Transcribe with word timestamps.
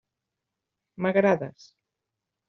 M'agrades. 1.05 1.67